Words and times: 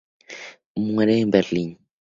Muere 0.73 1.19
en 1.19 1.29
Berlín. 1.29 1.77